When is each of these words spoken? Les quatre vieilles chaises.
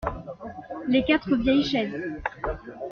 Les 0.87 1.03
quatre 1.03 1.35
vieilles 1.35 1.63
chaises. 1.63 2.01